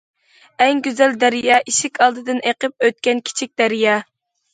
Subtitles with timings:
[0.63, 3.99] ئەڭ گۈزەل دەريا، ئىشىك ئالدىدىن ئېقىپ ئۆتكەن كىچىك دەريا.